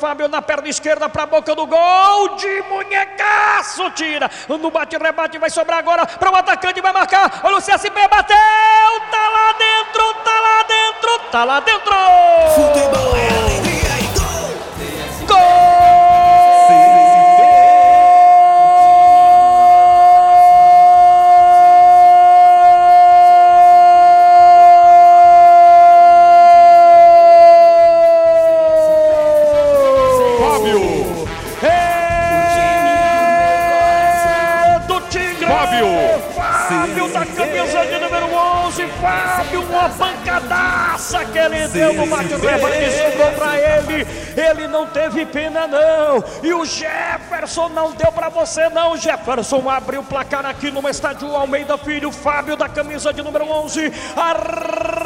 [0.00, 4.30] Fábio na perna esquerda para a boca do gol de munhecaço, tira.
[4.48, 7.42] No bate-rebate vai sobrar agora para o atacante, vai marcar.
[7.44, 8.36] Olha o CSP, bateu,
[9.10, 11.94] tá lá dentro, tá lá dentro, tá lá dentro.
[12.54, 15.36] Futebol é alegria e gol.
[15.36, 15.69] Gol!
[39.00, 44.06] Fábio, uma pancadaça que ele deu no bate-rebate que sobrou pra ele.
[44.36, 46.22] Ele não teve pena, não.
[46.42, 48.96] E o Jefferson não deu pra você, não.
[48.96, 52.12] Jefferson abriu o placar aqui no estádio Almeida Filho.
[52.12, 53.88] Fábio da camisa de número 11.
[53.88, 54.99] Rede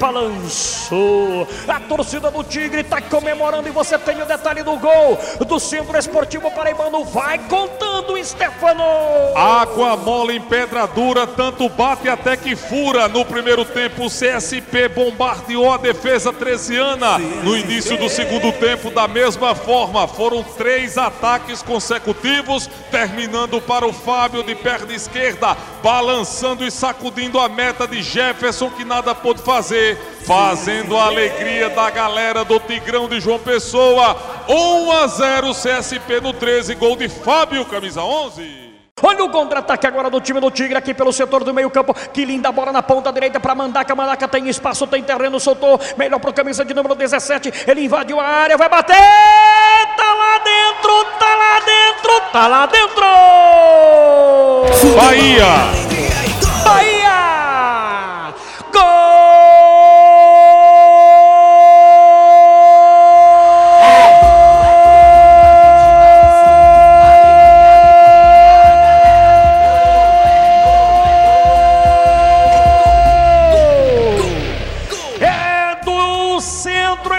[0.00, 1.46] balançou.
[1.68, 5.96] A torcida do Tigre está comemorando e você tem o detalhe do gol do Centro
[5.98, 7.04] Esportivo Paraibano.
[7.04, 8.82] Vai contando, Stefano.
[9.36, 13.08] Água mole em pedra dura, tanto bate até que fura.
[13.08, 17.18] No primeiro tempo, o CSP bombardeou a defesa tresiana.
[17.18, 23.92] No início do segundo tempo, da mesma forma, foram três ataques consecutivos, terminando para o
[23.92, 29.89] Fábio de perna esquerda, balançando e sacudindo a meta de Jefferson, que nada pôde fazer
[29.96, 34.16] fazendo a alegria da galera do Tigrão de João Pessoa.
[34.48, 38.70] 1 a 0 CSP no 13, gol de Fábio, camisa 11.
[39.02, 41.94] Olha o contra-ataque agora do time do Tigre aqui pelo setor do meio-campo.
[42.12, 43.94] Que linda bola na ponta direita para Mandaca.
[43.94, 45.80] Mandaca tem espaço, tem terreno, soltou.
[45.96, 47.64] Melhor para camisa de número 17.
[47.66, 48.94] Ele invadiu a área, vai bater.
[49.96, 53.06] Tá lá dentro, tá lá dentro, tá lá dentro.
[54.96, 55.79] Bahia.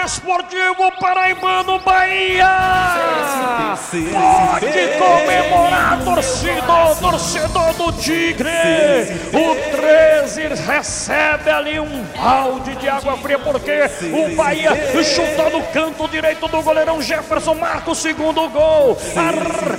[0.04, 2.46] Esportivo Paraibano Bahia.
[4.12, 4.66] Pode
[4.98, 8.50] comemorar, torcedor, torcedor do Tigre.
[9.32, 14.70] O 13 recebe ali um balde de água fria, porque o Bahia
[15.02, 18.98] chutou no canto direito do goleirão Jefferson, marca o segundo gol.
[19.16, 19.30] A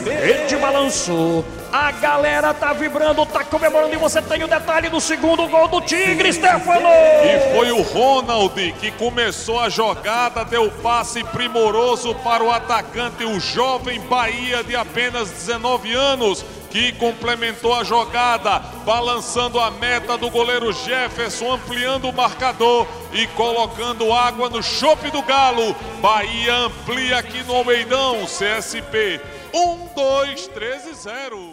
[0.10, 1.46] rede balançou.
[1.74, 5.82] A galera tá vibrando, tá comemorando e você tem o detalhe do segundo gol do
[5.82, 6.88] Tigre, Stefano.
[6.88, 13.40] E foi o Ronald que começou a jogada, deu passe primoroso para o atacante, o
[13.40, 20.72] jovem Bahia de apenas 19 anos que complementou a jogada, balançando a meta do goleiro
[20.72, 25.76] Jefferson, ampliando o marcador e colocando água no chope do Galo.
[26.00, 29.20] Bahia amplia aqui no Almeidão, CSP
[29.52, 31.53] 1, 2, 13, 0.